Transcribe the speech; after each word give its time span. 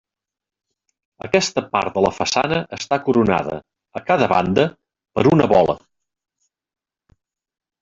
Aquesta 1.27 1.63
part 1.75 1.97
de 1.99 2.03
la 2.05 2.11
façana 2.19 2.57
està 2.79 2.99
coronada, 3.09 3.59
a 4.01 4.05
cada 4.09 4.31
banda, 4.33 4.67
per 5.19 5.29
una 5.35 5.51
bola. 5.55 5.79